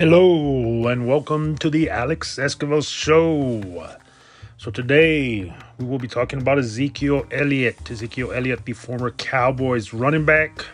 Hello 0.00 0.88
and 0.88 1.06
welcome 1.06 1.58
to 1.58 1.68
the 1.68 1.90
Alex 1.90 2.38
Esquivel 2.38 2.82
Show. 2.82 3.98
So 4.56 4.70
today 4.70 5.54
we 5.76 5.84
will 5.84 5.98
be 5.98 6.08
talking 6.08 6.40
about 6.40 6.58
Ezekiel 6.58 7.26
Elliott. 7.30 7.90
Ezekiel 7.90 8.32
Elliott, 8.32 8.64
the 8.64 8.72
former 8.72 9.10
Cowboys 9.10 9.92
running 9.92 10.24
back, 10.24 10.64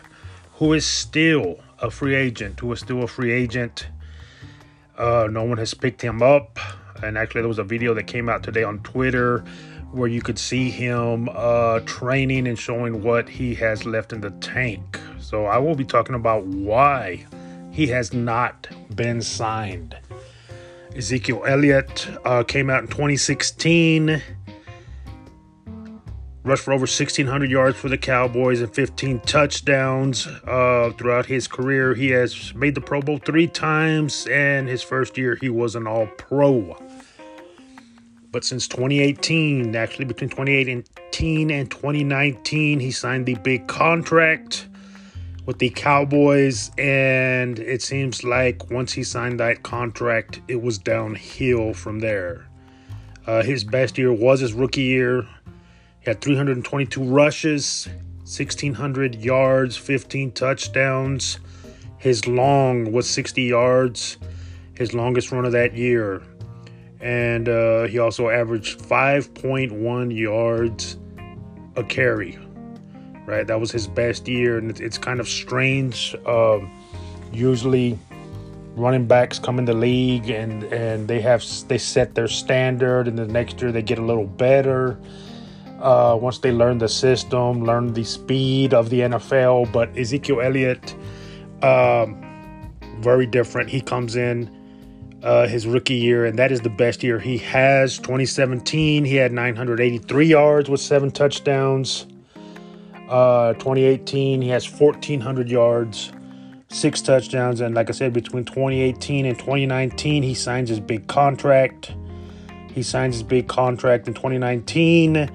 who 0.53 0.71
is 0.71 0.85
still 0.85 1.59
a 1.79 1.91
free 1.91 2.15
agent. 2.15 2.61
Who 2.61 2.71
is 2.71 2.79
still 2.79 3.03
a 3.03 3.07
free 3.07 3.33
agent. 3.33 3.89
Uh, 4.97 5.27
no 5.29 5.43
one 5.43 5.57
has 5.57 5.73
picked 5.73 6.01
him 6.01 6.23
up. 6.23 6.57
And 7.03 7.17
actually, 7.17 7.41
there 7.41 7.49
was 7.49 7.59
a 7.59 7.65
video 7.65 7.93
that 7.95 8.07
came 8.07 8.29
out 8.29 8.43
today 8.43 8.63
on 8.63 8.79
Twitter 8.83 9.39
where 9.91 10.07
you 10.07 10.21
could 10.21 10.39
see 10.39 10.69
him 10.69 11.27
uh, 11.33 11.81
training 11.81 12.47
and 12.47 12.57
showing 12.57 13.03
what 13.03 13.27
he 13.27 13.55
has 13.55 13.85
left 13.85 14.13
in 14.13 14.21
the 14.21 14.31
tank. 14.39 14.97
So 15.19 15.47
I 15.47 15.57
will 15.57 15.75
be 15.75 15.83
talking 15.83 16.15
about 16.15 16.45
why 16.45 17.25
he 17.77 17.85
has 17.85 18.11
not 18.11 18.67
been 18.95 19.21
signed. 19.21 19.95
Ezekiel 20.95 21.43
Elliott 21.45 22.09
uh, 22.25 22.41
came 22.41 22.71
out 22.71 22.81
in 22.81 22.87
2016, 22.87 24.19
rushed 26.43 26.63
for 26.63 26.73
over 26.73 26.81
1,600 26.81 27.51
yards 27.51 27.77
for 27.77 27.87
the 27.87 27.97
Cowboys 27.97 28.61
and 28.61 28.73
15 28.73 29.19
touchdowns 29.19 30.25
uh, 30.25 30.91
throughout 30.97 31.27
his 31.27 31.47
career. 31.47 31.93
He 31.93 32.09
has 32.09 32.51
made 32.55 32.73
the 32.73 32.81
Pro 32.81 32.99
Bowl 32.99 33.19
three 33.19 33.45
times, 33.45 34.25
and 34.25 34.67
his 34.67 34.81
first 34.81 35.15
year 35.15 35.37
he 35.39 35.49
was 35.49 35.75
an 35.75 35.85
All 35.85 36.07
Pro. 36.17 36.75
But 38.31 38.43
since 38.43 38.67
2018, 38.67 39.75
actually 39.75 40.05
between 40.05 40.31
2018 40.31 41.51
and 41.51 41.69
2019, 41.69 42.79
he 42.79 42.89
signed 42.89 43.27
the 43.27 43.35
big 43.35 43.67
contract 43.67 44.67
with 45.47 45.59
the 45.59 45.69
Cowboys, 45.69 46.71
and 46.77 47.57
it 47.57 47.81
seems 47.81 48.25
like 48.25 48.69
once 48.69 48.91
he 48.91 49.03
signed 49.03 49.39
that 49.39 49.63
contract, 49.63 50.41
it 50.49 50.61
was 50.61 50.77
downhill 50.77 51.73
from 51.73 51.99
there. 51.99 52.45
Uh, 53.25 53.41
his 53.41 53.63
best 53.63 53.97
year 53.97 54.11
was 54.11 54.41
his 54.41 54.51
rookie 54.51 54.81
year. 54.81 55.21
He 56.01 56.09
had 56.11 56.19
322 56.19 57.01
rushes, 57.01 57.87
1,600 58.19 59.15
yards, 59.15 59.77
15 59.77 60.33
touchdowns. 60.33 61.39
His 61.97 62.27
long 62.27 62.91
was 62.91 63.09
60 63.09 63.41
yards, 63.43 64.17
his 64.75 64.93
longest 64.93 65.31
run 65.31 65.45
of 65.45 65.53
that 65.53 65.73
year. 65.73 66.21
And 66.99 67.47
uh, 67.47 67.83
he 67.83 67.99
also 67.99 68.27
averaged 68.27 68.79
5.1 68.79 70.17
yards 70.17 70.97
a 71.77 71.83
carry 71.85 72.37
right? 73.27 73.45
That 73.45 73.59
was 73.59 73.71
his 73.71 73.87
best 73.87 74.27
year, 74.27 74.57
and 74.57 74.79
it's, 74.79 74.97
kind 74.97 75.19
of 75.19 75.27
strange. 75.27 76.15
Uh, 76.25 76.59
usually, 77.31 77.99
running 78.75 79.05
backs 79.05 79.37
come 79.37 79.59
in 79.59 79.65
the 79.65 79.73
league 79.73 80.29
and 80.29 80.63
and 80.65 81.07
they 81.07 81.19
have 81.19 81.43
they 81.67 81.77
set 81.77 82.15
their 82.15 82.27
standard, 82.27 83.07
and 83.07 83.19
the 83.19 83.27
next 83.27 83.61
year 83.61 83.71
they 83.71 83.83
get 83.83 83.99
a 83.99 84.03
little 84.03 84.25
better. 84.25 84.97
Uh, 85.79 86.17
once 86.19 86.39
they 86.39 86.51
learn 86.51 86.79
the 86.79 86.87
system, 86.87 87.63
learn 87.63 87.93
the 87.93 88.03
speed 88.03 88.73
of 88.73 88.89
the 88.89 89.01
NFL. 89.01 89.71
But 89.71 89.95
Ezekiel 89.95 90.41
Elliott, 90.41 90.95
um, 91.61 92.73
very 92.99 93.27
different. 93.27 93.69
He 93.69 93.81
comes 93.81 94.15
in 94.15 94.49
uh, 95.21 95.47
his 95.47 95.67
rookie 95.67 95.93
year, 95.93 96.25
and 96.25 96.39
that 96.39 96.51
is 96.51 96.61
the 96.61 96.69
best 96.69 97.03
year 97.03 97.19
he 97.19 97.37
has. 97.39 97.97
2017, 97.97 99.05
he 99.05 99.15
had 99.15 99.31
983 99.31 100.25
yards 100.25 100.67
with 100.67 100.81
seven 100.81 101.11
touchdowns. 101.11 102.07
Uh, 103.07 103.53
2018, 103.53 104.41
he 104.41 104.49
has 104.49 104.69
1,400 104.69 105.49
yards, 105.49 106.11
six 106.67 107.01
touchdowns, 107.01 107.61
and 107.61 107.73
like 107.73 107.89
I 107.89 107.93
said, 107.93 108.11
between 108.11 108.43
2018 108.43 109.25
and 109.25 109.39
2019, 109.39 110.23
he 110.23 110.33
signs 110.33 110.67
his 110.67 110.81
big 110.81 111.07
contract. 111.07 111.93
He 112.73 112.83
signs 112.83 113.15
his 113.15 113.23
big 113.23 113.47
contract 113.47 114.09
in 114.09 114.13
2019. 114.13 115.31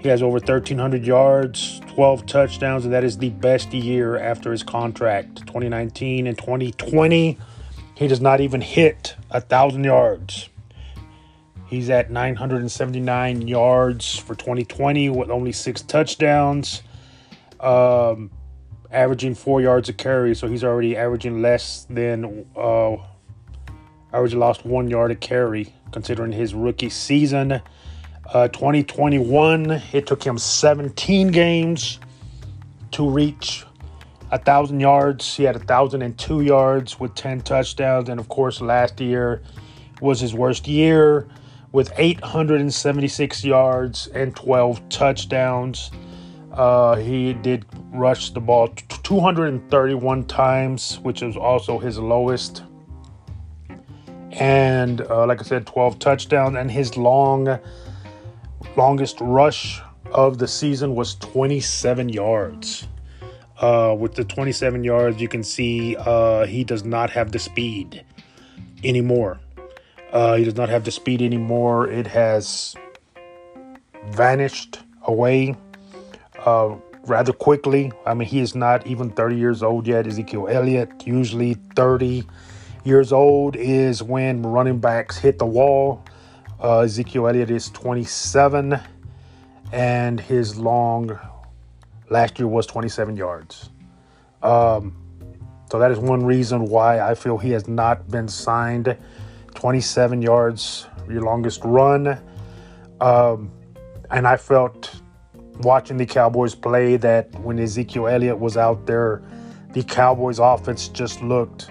He 0.00 0.08
has 0.10 0.22
over 0.22 0.34
1,300 0.34 1.06
yards, 1.06 1.80
12 1.88 2.26
touchdowns, 2.26 2.84
and 2.84 2.92
that 2.92 3.04
is 3.04 3.16
the 3.16 3.30
best 3.30 3.72
year 3.72 4.18
after 4.18 4.52
his 4.52 4.62
contract. 4.62 5.46
2019 5.46 6.26
and 6.26 6.36
2020, 6.36 7.38
he 7.94 8.06
does 8.06 8.20
not 8.20 8.42
even 8.42 8.60
hit 8.60 9.16
a 9.30 9.40
thousand 9.40 9.84
yards. 9.84 10.50
He's 11.68 11.88
at 11.88 12.10
979 12.10 13.48
yards 13.48 14.18
for 14.18 14.34
2020 14.34 15.08
with 15.08 15.30
only 15.30 15.52
six 15.52 15.80
touchdowns 15.80 16.82
um, 17.60 18.30
averaging 18.90 19.34
four 19.34 19.60
yards 19.60 19.88
a 19.88 19.92
carry, 19.92 20.34
so 20.34 20.48
he's 20.48 20.64
already 20.64 20.96
averaging 20.96 21.42
less 21.42 21.86
than 21.90 22.46
uh, 22.56 22.96
average 24.12 24.34
lost 24.34 24.64
one 24.64 24.88
yard 24.88 25.10
a 25.10 25.16
carry 25.16 25.72
considering 25.92 26.32
his 26.32 26.54
rookie 26.54 26.90
season. 26.90 27.60
Uh, 28.32 28.48
2021, 28.48 29.82
it 29.92 30.06
took 30.06 30.22
him 30.24 30.38
17 30.38 31.28
games 31.28 32.00
to 32.90 33.08
reach 33.08 33.64
a 34.30 34.38
thousand 34.38 34.80
yards. 34.80 35.36
He 35.36 35.44
had 35.44 35.56
a 35.56 35.60
thousand 35.60 36.02
and 36.02 36.18
two 36.18 36.40
yards 36.40 36.98
with 36.98 37.14
10 37.14 37.42
touchdowns, 37.42 38.08
and 38.08 38.18
of 38.18 38.28
course, 38.28 38.60
last 38.60 39.00
year 39.00 39.42
was 40.00 40.20
his 40.20 40.34
worst 40.34 40.66
year 40.66 41.28
with 41.70 41.92
876 41.96 43.44
yards 43.44 44.06
and 44.08 44.34
12 44.34 44.88
touchdowns. 44.88 45.90
Uh, 46.54 46.94
he 46.94 47.32
did 47.32 47.66
rush 47.92 48.30
the 48.30 48.40
ball 48.40 48.68
231 49.02 50.24
times, 50.24 51.00
which 51.00 51.20
is 51.20 51.36
also 51.36 51.78
his 51.78 51.98
lowest. 51.98 52.62
And 54.30 55.00
uh, 55.00 55.26
like 55.26 55.40
I 55.40 55.42
said, 55.42 55.66
12 55.66 55.98
touchdowns. 55.98 56.56
And 56.56 56.70
his 56.70 56.96
long, 56.96 57.58
longest 58.76 59.18
rush 59.20 59.80
of 60.12 60.38
the 60.38 60.46
season 60.46 60.94
was 60.94 61.16
27 61.16 62.08
yards. 62.08 62.86
Uh, 63.60 63.94
with 63.98 64.14
the 64.14 64.24
27 64.24 64.84
yards, 64.84 65.20
you 65.20 65.28
can 65.28 65.42
see 65.42 65.96
uh, 65.96 66.46
he 66.46 66.62
does 66.62 66.84
not 66.84 67.10
have 67.10 67.32
the 67.32 67.38
speed 67.38 68.04
anymore. 68.84 69.40
Uh, 70.12 70.36
he 70.36 70.44
does 70.44 70.56
not 70.56 70.68
have 70.68 70.84
the 70.84 70.92
speed 70.92 71.20
anymore. 71.20 71.88
It 71.88 72.06
has 72.06 72.76
vanished 74.10 74.78
away 75.02 75.56
uh, 76.44 76.76
rather 77.06 77.32
quickly. 77.32 77.92
I 78.06 78.14
mean, 78.14 78.28
he 78.28 78.40
is 78.40 78.54
not 78.54 78.86
even 78.86 79.10
30 79.10 79.36
years 79.36 79.62
old 79.62 79.86
yet. 79.86 80.06
Ezekiel 80.06 80.48
Elliott, 80.48 81.06
usually 81.06 81.54
30 81.76 82.24
years 82.84 83.12
old, 83.12 83.56
is 83.56 84.02
when 84.02 84.42
running 84.42 84.78
backs 84.78 85.16
hit 85.18 85.38
the 85.38 85.46
wall. 85.46 86.04
Uh, 86.62 86.80
Ezekiel 86.80 87.28
Elliott 87.28 87.50
is 87.50 87.68
27, 87.70 88.78
and 89.72 90.20
his 90.20 90.56
long 90.56 91.18
last 92.10 92.38
year 92.38 92.48
was 92.48 92.66
27 92.66 93.16
yards. 93.16 93.70
Um, 94.42 94.96
so 95.70 95.78
that 95.78 95.90
is 95.90 95.98
one 95.98 96.24
reason 96.24 96.66
why 96.66 97.00
I 97.00 97.14
feel 97.14 97.38
he 97.38 97.50
has 97.50 97.66
not 97.66 98.08
been 98.08 98.28
signed. 98.28 98.96
27 99.54 100.22
yards, 100.22 100.86
your 101.08 101.22
longest 101.22 101.62
run. 101.64 102.18
Um, 103.00 103.50
and 104.10 104.26
I 104.26 104.36
felt 104.36 105.00
watching 105.60 105.96
the 105.96 106.06
Cowboys 106.06 106.54
play 106.54 106.96
that 106.96 107.32
when 107.40 107.58
Ezekiel 107.58 108.08
Elliott 108.08 108.38
was 108.38 108.56
out 108.56 108.86
there, 108.86 109.22
the 109.72 109.82
Cowboys 109.82 110.38
offense 110.38 110.88
just 110.88 111.22
looked 111.22 111.70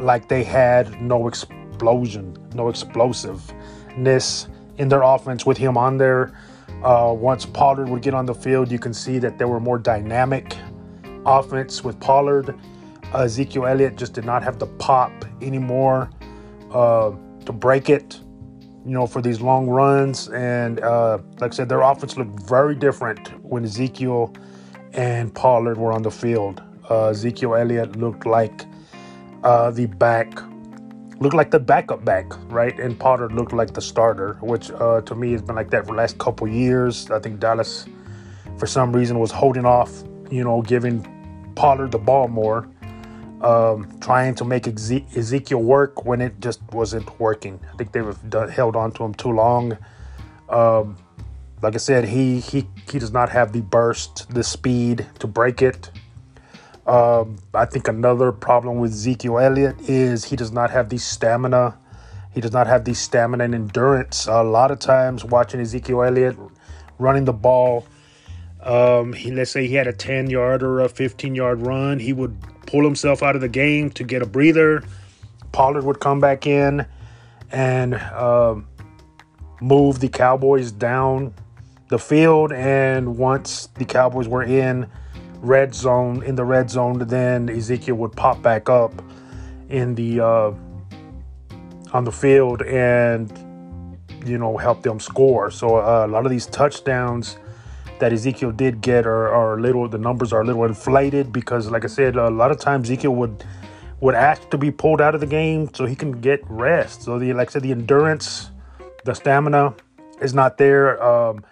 like 0.00 0.28
they 0.28 0.44
had 0.44 1.00
no 1.00 1.26
explosion, 1.28 2.36
no 2.54 2.68
explosiveness 2.68 4.48
in 4.78 4.88
their 4.88 5.02
offense 5.02 5.44
with 5.44 5.58
him 5.58 5.76
on 5.76 5.98
there. 5.98 6.32
Uh, 6.82 7.12
once 7.16 7.44
Pollard 7.44 7.88
would 7.88 8.02
get 8.02 8.14
on 8.14 8.26
the 8.26 8.34
field, 8.34 8.70
you 8.70 8.78
can 8.78 8.94
see 8.94 9.18
that 9.18 9.38
there 9.38 9.48
were 9.48 9.58
more 9.58 9.78
dynamic 9.78 10.56
offense 11.26 11.82
with 11.82 11.98
Pollard. 11.98 12.56
Uh, 13.12 13.22
Ezekiel 13.22 13.66
Elliott 13.66 13.96
just 13.96 14.12
did 14.12 14.24
not 14.24 14.42
have 14.42 14.58
the 14.58 14.66
pop 14.66 15.12
anymore 15.42 16.10
uh, 16.72 17.10
to 17.44 17.52
break 17.52 17.88
it 17.88 18.20
you 18.88 18.94
know, 18.94 19.06
for 19.06 19.20
these 19.20 19.42
long 19.42 19.68
runs. 19.68 20.28
And 20.30 20.80
uh, 20.80 21.18
like 21.40 21.52
I 21.52 21.54
said, 21.54 21.68
their 21.68 21.82
offense 21.82 22.16
looked 22.16 22.40
very 22.48 22.74
different 22.74 23.28
when 23.44 23.62
Ezekiel 23.62 24.34
and 24.94 25.32
Pollard 25.34 25.76
were 25.76 25.92
on 25.92 26.00
the 26.00 26.10
field. 26.10 26.62
Uh, 26.88 27.08
Ezekiel 27.08 27.54
Elliott 27.54 27.96
looked 27.96 28.24
like 28.24 28.64
uh, 29.44 29.70
the 29.70 29.84
back, 29.84 30.32
looked 31.20 31.34
like 31.34 31.50
the 31.50 31.60
backup 31.60 32.02
back, 32.02 32.32
right? 32.50 32.80
And 32.80 32.98
Pollard 32.98 33.32
looked 33.32 33.52
like 33.52 33.74
the 33.74 33.82
starter, 33.82 34.38
which 34.40 34.70
uh, 34.70 35.02
to 35.02 35.14
me 35.14 35.32
has 35.32 35.42
been 35.42 35.56
like 35.56 35.68
that 35.70 35.84
for 35.84 35.92
the 35.92 35.98
last 35.98 36.16
couple 36.16 36.48
years. 36.48 37.10
I 37.10 37.18
think 37.18 37.40
Dallas, 37.40 37.84
for 38.56 38.66
some 38.66 38.90
reason, 38.90 39.18
was 39.18 39.30
holding 39.30 39.66
off, 39.66 40.02
you 40.30 40.42
know, 40.42 40.62
giving 40.62 41.04
Pollard 41.56 41.92
the 41.92 41.98
ball 41.98 42.28
more 42.28 42.66
um, 43.42 43.98
trying 44.00 44.34
to 44.36 44.44
make 44.44 44.66
Ezekiel 44.66 45.62
work 45.62 46.04
when 46.04 46.20
it 46.20 46.40
just 46.40 46.60
wasn't 46.72 47.18
working. 47.20 47.60
I 47.72 47.76
think 47.76 47.92
they've 47.92 48.50
held 48.50 48.76
on 48.76 48.92
to 48.92 49.04
him 49.04 49.14
too 49.14 49.30
long. 49.30 49.78
Um, 50.48 50.96
like 51.62 51.74
I 51.74 51.78
said, 51.78 52.04
he 52.04 52.40
he 52.40 52.66
he 52.90 52.98
does 52.98 53.12
not 53.12 53.28
have 53.30 53.52
the 53.52 53.60
burst, 53.60 54.32
the 54.32 54.44
speed 54.44 55.06
to 55.18 55.26
break 55.26 55.62
it. 55.62 55.90
Um, 56.86 57.36
I 57.52 57.66
think 57.66 57.86
another 57.86 58.32
problem 58.32 58.78
with 58.78 58.92
Ezekiel 58.92 59.38
Elliott 59.38 59.78
is 59.88 60.24
he 60.24 60.36
does 60.36 60.52
not 60.52 60.70
have 60.70 60.88
the 60.88 60.98
stamina. 60.98 61.78
He 62.32 62.40
does 62.40 62.52
not 62.52 62.66
have 62.66 62.84
the 62.84 62.94
stamina 62.94 63.44
and 63.44 63.54
endurance. 63.54 64.26
A 64.26 64.42
lot 64.42 64.70
of 64.70 64.78
times, 64.78 65.24
watching 65.24 65.60
Ezekiel 65.60 66.02
Elliott 66.02 66.36
running 66.98 67.24
the 67.24 67.32
ball, 67.32 67.86
um, 68.62 69.12
he 69.12 69.30
let's 69.30 69.50
say 69.50 69.66
he 69.66 69.74
had 69.74 69.86
a 69.86 69.92
10 69.92 70.30
yard 70.30 70.62
or 70.62 70.80
a 70.80 70.88
15 70.88 71.34
yard 71.34 71.66
run, 71.66 71.98
he 71.98 72.12
would 72.12 72.36
pull 72.68 72.84
himself 72.84 73.22
out 73.22 73.34
of 73.34 73.40
the 73.40 73.48
game 73.48 73.90
to 73.90 74.04
get 74.04 74.20
a 74.20 74.26
breather. 74.26 74.82
Pollard 75.52 75.84
would 75.84 76.00
come 76.00 76.20
back 76.20 76.46
in 76.46 76.86
and 77.50 77.94
um, 77.94 78.68
move 79.62 80.00
the 80.00 80.08
Cowboys 80.08 80.70
down 80.70 81.32
the 81.88 81.98
field. 81.98 82.52
And 82.52 83.16
once 83.16 83.68
the 83.74 83.86
Cowboys 83.86 84.28
were 84.28 84.42
in 84.42 84.86
red 85.36 85.74
zone 85.74 86.22
in 86.22 86.34
the 86.34 86.44
red 86.44 86.70
zone, 86.70 86.98
then 86.98 87.48
Ezekiel 87.48 87.94
would 87.96 88.12
pop 88.12 88.42
back 88.42 88.68
up 88.68 88.92
in 89.70 89.94
the 89.94 90.20
uh, 90.20 90.52
on 91.92 92.04
the 92.04 92.12
field 92.12 92.62
and 92.62 93.32
you 94.26 94.36
know 94.36 94.58
help 94.58 94.82
them 94.82 95.00
score. 95.00 95.50
So 95.50 95.76
uh, 95.76 96.04
a 96.06 96.10
lot 96.10 96.26
of 96.26 96.30
these 96.30 96.44
touchdowns 96.44 97.38
that 98.00 98.12
Ezekiel 98.12 98.52
did 98.52 98.80
get 98.80 99.06
are, 99.06 99.28
are 99.28 99.60
little. 99.60 99.88
The 99.88 99.98
numbers 99.98 100.32
are 100.32 100.40
a 100.40 100.44
little 100.44 100.64
inflated 100.64 101.32
because, 101.32 101.70
like 101.70 101.84
I 101.84 101.88
said, 101.88 102.16
a 102.16 102.30
lot 102.30 102.50
of 102.50 102.58
times 102.58 102.88
Ezekiel 102.88 103.14
would 103.14 103.44
would 104.00 104.14
ask 104.14 104.48
to 104.50 104.58
be 104.58 104.70
pulled 104.70 105.00
out 105.00 105.14
of 105.14 105.20
the 105.20 105.26
game 105.26 105.68
so 105.74 105.84
he 105.84 105.96
can 105.96 106.20
get 106.20 106.40
rest. 106.48 107.02
So 107.02 107.18
the 107.18 107.32
like 107.32 107.48
I 107.48 107.52
said, 107.52 107.62
the 107.62 107.72
endurance, 107.72 108.50
the 109.04 109.14
stamina 109.14 109.74
is 110.20 110.34
not 110.34 110.58
there. 110.58 111.02
Um, 111.02 111.44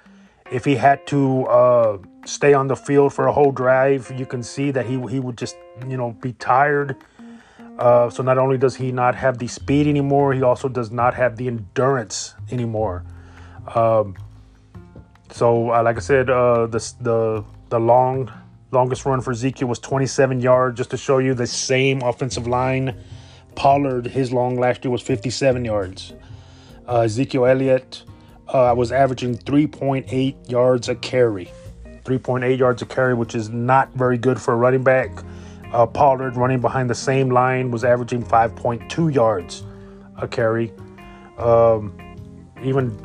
if 0.51 0.65
he 0.65 0.77
had 0.77 1.07
to 1.09 1.45
uh, 1.47 1.99
stay 2.25 2.55
on 2.55 2.69
the 2.69 2.77
field 2.77 3.13
for 3.13 3.27
a 3.27 3.33
whole 3.33 3.53
drive, 3.53 4.13
you 4.17 4.27
can 4.27 4.43
see 4.43 4.71
that 4.71 4.87
he 4.87 5.01
he 5.09 5.21
would 5.21 5.37
just 5.37 5.57
you 5.89 5.97
know 5.97 6.13
be 6.13 6.33
tired. 6.35 6.97
Uh, 7.79 8.09
so 8.09 8.23
not 8.23 8.39
only 8.39 8.57
does 8.57 8.77
he 8.77 8.91
not 8.91 9.15
have 9.15 9.39
the 9.39 9.47
speed 9.47 9.87
anymore, 9.87 10.33
he 10.33 10.43
also 10.43 10.69
does 10.69 10.91
not 10.91 11.15
have 11.15 11.37
the 11.37 11.47
endurance 11.47 12.35
anymore. 12.51 13.05
Um, 13.75 14.17
so 15.31 15.73
uh, 15.73 15.83
like 15.83 15.97
I 15.97 16.01
said, 16.01 16.31
uh, 16.31 16.67
the 16.67 16.79
the 17.01 17.45
the 17.69 17.81
long 17.81 18.31
longest 18.73 19.05
run 19.07 19.21
for 19.21 19.31
Ezekiel 19.33 19.69
was 19.69 19.79
27 19.79 20.41
yards. 20.41 20.77
Just 20.77 20.91
to 20.91 20.97
show 20.97 21.19
you 21.19 21.35
the 21.35 21.47
same 21.47 22.03
offensive 22.03 22.47
line, 22.47 22.97
Pollard 23.55 24.07
his 24.07 24.33
long 24.33 24.59
last 24.59 24.85
year 24.85 24.91
was 24.91 25.03
57 25.03 25.65
yards. 25.65 26.13
Uh, 26.89 27.01
Ezekiel 27.01 27.47
Elliott 27.47 28.05
uh, 28.49 28.75
was 28.77 28.93
averaging 28.93 29.37
3.8 29.39 30.51
yards 30.51 30.89
a 30.89 30.95
carry. 30.95 31.51
3.8 32.05 32.59
yards 32.59 32.83
a 32.83 32.87
carry, 32.87 33.15
which 33.15 33.35
is 33.35 33.49
not 33.49 33.93
very 33.95 34.17
good 34.17 34.41
for 34.41 34.55
a 34.55 34.57
running 34.57 34.85
back. 34.85 35.11
Uh, 35.73 35.85
Pollard, 35.85 36.37
running 36.37 36.61
behind 36.61 36.89
the 36.89 36.95
same 36.95 37.31
line, 37.31 37.73
was 37.73 37.83
averaging 37.83 38.23
5.2 38.23 39.13
yards 39.13 39.65
a 40.17 40.29
carry. 40.29 40.73
Um, 41.39 41.99
even 42.63 42.97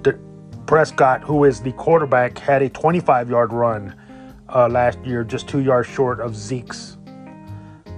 Prescott, 0.72 1.22
who 1.22 1.44
is 1.44 1.60
the 1.60 1.74
quarterback, 1.74 2.38
had 2.38 2.62
a 2.62 2.70
25 2.70 3.30
yard 3.30 3.52
run 3.52 3.94
uh, 4.48 4.70
last 4.70 4.98
year, 5.04 5.22
just 5.22 5.50
two 5.50 5.60
yards 5.60 5.90
short 5.90 6.22
of 6.22 6.34
Zeke's 6.34 6.96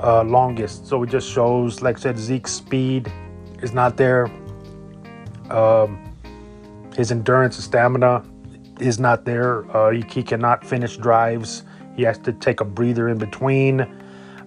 uh, 0.02 0.24
longest. 0.24 0.88
So 0.88 1.04
it 1.04 1.12
just 1.12 1.30
shows, 1.30 1.84
like 1.84 1.98
I 1.98 2.00
said, 2.00 2.18
Zeke's 2.18 2.52
speed 2.52 3.14
is 3.62 3.74
not 3.74 3.96
there. 3.96 4.26
Um, 5.52 6.04
his 6.96 7.12
endurance 7.12 7.58
and 7.58 7.64
stamina 7.64 8.26
is 8.80 8.98
not 8.98 9.24
there. 9.24 9.70
Uh, 9.78 9.92
he, 9.92 10.04
he, 10.10 10.24
cannot 10.24 10.66
finish 10.66 10.98
drives. 10.98 11.66
He 11.96 12.02
has 12.02 12.18
to 12.18 12.34
take 12.34 12.60
a 12.60 12.66
breather 12.66 13.08
in 13.08 13.20
between. 13.20 13.82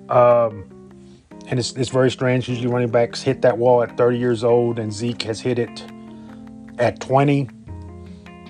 Um, 0.08 0.64
and 1.46 1.60
it's, 1.60 1.74
it's 1.74 1.90
very 1.90 2.10
strange. 2.10 2.48
Usually 2.48 2.66
running 2.66 2.90
backs 2.90 3.22
hit 3.22 3.42
that 3.42 3.56
wall 3.56 3.84
at 3.84 3.96
30 3.96 4.18
years 4.18 4.42
old, 4.42 4.80
and 4.80 4.92
Zeke 4.92 5.22
has 5.22 5.38
hit 5.38 5.60
it 5.60 5.84
at 6.80 6.98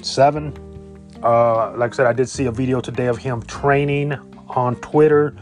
27. 0.07 1.21
Uh, 1.23 1.77
like 1.77 1.93
I 1.93 1.97
said, 1.97 2.07
I 2.07 2.13
did 2.13 2.29
see 2.29 2.47
a 2.47 2.53
video 2.53 2.81
today 2.81 3.07
of 3.07 3.19
him 3.19 3.43
training 3.43 4.13
on 4.49 4.77
Twitter. 4.77 5.37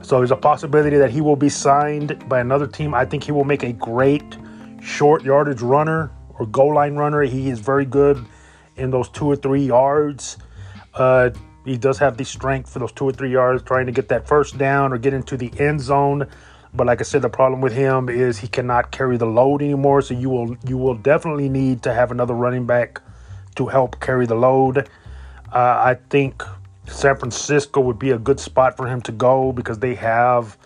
So 0.00 0.18
there's 0.18 0.30
a 0.30 0.36
possibility 0.36 0.96
that 0.96 1.10
he 1.10 1.20
will 1.20 1.36
be 1.36 1.50
signed 1.50 2.26
by 2.28 2.40
another 2.40 2.66
team. 2.66 2.94
I 2.94 3.04
think 3.04 3.24
he 3.24 3.32
will 3.32 3.44
make 3.44 3.62
a 3.62 3.72
great 3.74 4.38
short 4.80 5.22
yardage 5.22 5.60
runner 5.60 6.10
or 6.38 6.46
goal 6.46 6.74
line 6.74 6.94
runner. 6.94 7.22
He 7.22 7.50
is 7.50 7.58
very 7.58 7.84
good 7.84 8.24
in 8.76 8.90
those 8.90 9.10
two 9.10 9.26
or 9.26 9.36
three 9.36 9.66
yards. 9.66 10.38
Uh, 10.94 11.30
he 11.66 11.76
does 11.76 11.98
have 11.98 12.16
the 12.16 12.24
strength 12.24 12.72
for 12.72 12.78
those 12.78 12.92
two 12.92 13.04
or 13.04 13.12
three 13.12 13.32
yards, 13.32 13.62
trying 13.64 13.84
to 13.84 13.92
get 13.92 14.08
that 14.08 14.26
first 14.26 14.56
down 14.56 14.92
or 14.92 14.98
get 14.98 15.12
into 15.12 15.36
the 15.36 15.52
end 15.58 15.80
zone. 15.80 16.26
But 16.72 16.86
like 16.86 17.00
I 17.00 17.04
said, 17.04 17.20
the 17.20 17.28
problem 17.28 17.60
with 17.60 17.74
him 17.74 18.08
is 18.08 18.38
he 18.38 18.48
cannot 18.48 18.92
carry 18.92 19.18
the 19.18 19.26
load 19.26 19.60
anymore. 19.60 20.00
So 20.00 20.14
you 20.14 20.30
will 20.30 20.56
you 20.66 20.78
will 20.78 20.94
definitely 20.94 21.50
need 21.50 21.82
to 21.82 21.92
have 21.92 22.10
another 22.12 22.34
running 22.34 22.64
back 22.64 23.02
to 23.56 23.66
help 23.66 24.00
carry 24.00 24.26
the 24.26 24.34
load. 24.34 24.78
Uh, 24.78 24.82
I 25.52 25.96
think 26.10 26.42
San 26.86 27.16
Francisco 27.16 27.80
would 27.80 27.98
be 27.98 28.10
a 28.10 28.18
good 28.18 28.38
spot 28.38 28.76
for 28.76 28.86
him 28.86 29.00
to 29.02 29.12
go 29.12 29.52
because 29.52 29.78
they 29.78 29.94
have 29.94 30.56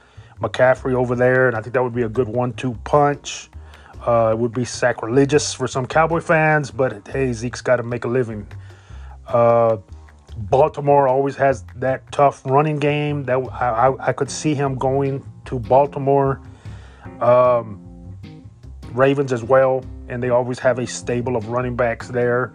McCaffrey 0.41 0.95
over 0.95 1.15
there, 1.15 1.49
and 1.49 1.57
I 1.57 1.61
think 1.61 1.75
that 1.75 1.83
would 1.83 1.95
be 1.95 2.03
a 2.03 2.09
good 2.09 2.29
one-two 2.29 2.75
punch. 2.85 3.51
Uh, 4.07 4.31
it 4.33 4.39
would 4.39 4.53
be 4.53 4.65
sacrilegious 4.65 5.53
for 5.53 5.69
some 5.69 5.87
Cowboy 5.87 6.21
fans, 6.21 6.71
but 6.71 7.07
hey, 7.09 7.33
Zeke's 7.33 7.61
got 7.61 7.77
to 7.77 7.83
make 7.83 8.05
a 8.05 8.09
living. 8.09 8.47
Uh, 9.27 9.77
Baltimore 10.37 11.07
always 11.07 11.37
has 11.37 11.65
that 11.77 12.11
tough 12.11 12.45
running 12.47 12.79
game. 12.79 13.25
That 13.25 13.37
I, 13.53 13.95
I, 14.01 14.13
could 14.13 14.31
see 14.31 14.55
him 14.55 14.77
going 14.77 15.25
to 15.45 15.59
Baltimore. 15.59 16.41
Um, 17.21 17.87
Ravens 18.93 19.33
as 19.33 19.45
well, 19.45 19.85
and 20.09 20.23
they 20.23 20.31
always 20.31 20.59
have 20.59 20.79
a 20.79 20.87
stable 20.87 21.37
of 21.37 21.49
running 21.49 21.77
backs 21.77 22.09
there. 22.09 22.53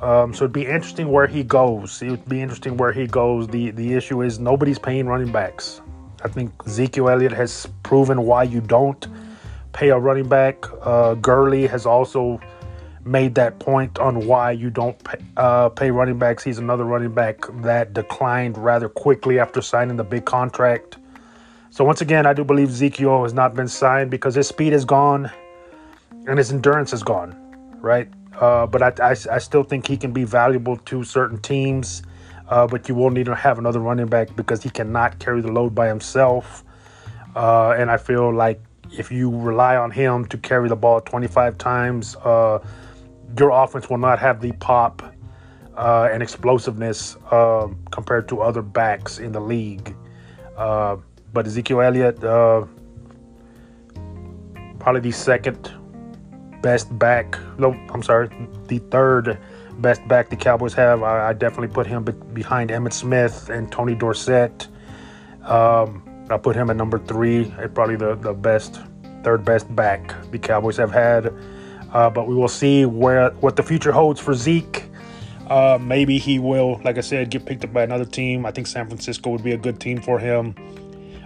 Um, 0.00 0.32
so 0.32 0.44
it'd 0.44 0.52
be 0.52 0.66
interesting 0.66 1.08
where 1.12 1.26
he 1.26 1.42
goes. 1.42 2.00
It 2.00 2.10
would 2.10 2.28
be 2.28 2.40
interesting 2.40 2.76
where 2.76 2.92
he 2.92 3.06
goes. 3.06 3.46
The 3.48 3.70
the 3.70 3.94
issue 3.94 4.22
is 4.22 4.38
nobody's 4.38 4.78
paying 4.78 5.06
running 5.06 5.30
backs. 5.30 5.82
I 6.24 6.28
think 6.28 6.52
Ezekiel 6.66 7.08
Elliott 7.08 7.32
has 7.32 7.66
proven 7.82 8.22
why 8.22 8.44
you 8.44 8.60
don't 8.60 9.06
pay 9.72 9.90
a 9.90 9.98
running 9.98 10.28
back. 10.28 10.64
Uh, 10.82 11.14
Gurley 11.14 11.66
has 11.66 11.86
also 11.86 12.40
made 13.04 13.34
that 13.34 13.58
point 13.58 13.98
on 13.98 14.26
why 14.26 14.50
you 14.50 14.70
don't 14.70 15.02
pay, 15.02 15.18
uh, 15.36 15.68
pay 15.70 15.90
running 15.90 16.18
backs. 16.18 16.44
He's 16.44 16.58
another 16.58 16.84
running 16.84 17.12
back 17.12 17.44
that 17.62 17.94
declined 17.94 18.58
rather 18.58 18.88
quickly 18.88 19.38
after 19.38 19.62
signing 19.62 19.96
the 19.96 20.04
big 20.04 20.24
contract. 20.24 20.98
So 21.70 21.84
once 21.84 22.00
again, 22.00 22.26
I 22.26 22.32
do 22.32 22.44
believe 22.44 22.68
Ezekiel 22.68 23.22
has 23.22 23.32
not 23.32 23.54
been 23.54 23.68
signed 23.68 24.10
because 24.10 24.34
his 24.34 24.48
speed 24.48 24.72
is 24.72 24.84
gone 24.84 25.30
and 26.26 26.36
his 26.36 26.52
endurance 26.52 26.92
is 26.92 27.02
gone, 27.02 27.34
right? 27.80 28.08
Uh, 28.40 28.66
but 28.66 28.82
I, 28.82 29.10
I, 29.10 29.10
I, 29.10 29.38
still 29.38 29.62
think 29.62 29.86
he 29.86 29.98
can 29.98 30.12
be 30.12 30.24
valuable 30.24 30.78
to 30.78 31.04
certain 31.04 31.38
teams. 31.38 32.02
Uh, 32.48 32.66
but 32.66 32.88
you 32.88 32.94
will 32.96 33.10
need 33.10 33.26
to 33.26 33.34
have 33.34 33.58
another 33.58 33.78
running 33.78 34.06
back 34.06 34.34
because 34.34 34.62
he 34.62 34.70
cannot 34.70 35.18
carry 35.20 35.40
the 35.40 35.52
load 35.52 35.72
by 35.72 35.86
himself. 35.86 36.64
Uh, 37.36 37.70
and 37.78 37.90
I 37.90 37.96
feel 37.96 38.34
like 38.34 38.60
if 38.90 39.12
you 39.12 39.30
rely 39.30 39.76
on 39.76 39.92
him 39.92 40.24
to 40.26 40.38
carry 40.38 40.68
the 40.68 40.74
ball 40.74 41.00
25 41.00 41.58
times, 41.58 42.16
uh, 42.16 42.58
your 43.38 43.50
offense 43.50 43.88
will 43.88 43.98
not 43.98 44.18
have 44.18 44.40
the 44.40 44.50
pop 44.52 45.14
uh, 45.76 46.08
and 46.10 46.24
explosiveness 46.24 47.16
uh, 47.30 47.68
compared 47.92 48.28
to 48.28 48.40
other 48.40 48.62
backs 48.62 49.18
in 49.18 49.30
the 49.30 49.40
league. 49.40 49.94
Uh, 50.56 50.96
but 51.32 51.46
Ezekiel 51.46 51.82
Elliott, 51.82 52.18
probably 54.80 55.00
the 55.00 55.12
second 55.12 55.70
best 56.62 56.96
back. 56.98 57.38
No, 57.58 57.72
I'm 57.92 58.02
sorry, 58.02 58.28
the 58.68 58.78
third 58.78 59.38
best 59.78 60.06
back 60.08 60.28
the 60.30 60.36
Cowboys 60.36 60.74
have. 60.74 61.02
I, 61.02 61.30
I 61.30 61.32
definitely 61.32 61.68
put 61.68 61.86
him 61.86 62.04
be- 62.04 62.12
behind 62.12 62.70
Emmitt 62.70 62.92
Smith 62.92 63.48
and 63.48 63.70
Tony 63.70 63.94
Dorsett. 63.94 64.68
Um, 65.44 66.02
I 66.30 66.36
put 66.36 66.54
him 66.54 66.70
at 66.70 66.76
number 66.76 66.98
three, 66.98 67.52
probably 67.74 67.96
the, 67.96 68.14
the 68.14 68.32
best, 68.32 68.80
third 69.24 69.44
best 69.44 69.74
back 69.74 70.14
the 70.30 70.38
Cowboys 70.38 70.76
have 70.76 70.92
had. 70.92 71.32
Uh, 71.92 72.08
but 72.08 72.28
we 72.28 72.34
will 72.34 72.48
see 72.48 72.84
where 72.84 73.30
what 73.40 73.56
the 73.56 73.62
future 73.62 73.90
holds 73.90 74.20
for 74.20 74.34
Zeke. 74.34 74.84
Uh, 75.48 75.76
maybe 75.80 76.18
he 76.18 76.38
will, 76.38 76.80
like 76.84 76.96
I 76.96 77.00
said, 77.00 77.30
get 77.30 77.44
picked 77.44 77.64
up 77.64 77.72
by 77.72 77.82
another 77.82 78.04
team. 78.04 78.46
I 78.46 78.52
think 78.52 78.68
San 78.68 78.86
Francisco 78.86 79.30
would 79.30 79.42
be 79.42 79.50
a 79.50 79.56
good 79.56 79.80
team 79.80 80.00
for 80.00 80.20
him. 80.20 80.54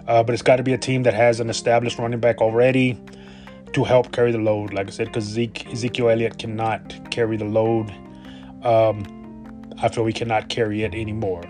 Uh, 0.06 0.22
but 0.22 0.32
it's 0.32 0.42
got 0.42 0.56
to 0.56 0.62
be 0.62 0.72
a 0.72 0.78
team 0.78 1.02
that 1.02 1.12
has 1.12 1.40
an 1.40 1.50
established 1.50 1.98
running 1.98 2.20
back 2.20 2.40
already 2.40 2.98
to 3.74 3.84
help 3.84 4.12
carry 4.12 4.32
the 4.32 4.38
load. 4.38 4.72
Like 4.72 4.88
I 4.88 4.90
said, 4.90 5.08
because 5.08 5.24
Zeke, 5.24 5.66
Ezekiel 5.72 6.08
Elliott 6.08 6.38
cannot 6.38 7.10
carry 7.10 7.36
the 7.36 7.44
load. 7.44 7.90
Um, 8.62 9.04
I 9.82 9.88
feel 9.88 10.04
we 10.04 10.12
cannot 10.12 10.48
carry 10.48 10.82
it 10.82 10.94
anymore. 10.94 11.44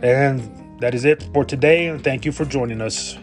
And 0.00 0.80
that 0.80 0.94
is 0.94 1.04
it 1.04 1.22
for 1.34 1.44
today. 1.44 1.86
And 1.86 2.02
thank 2.02 2.24
you 2.24 2.32
for 2.32 2.44
joining 2.44 2.80
us. 2.80 3.16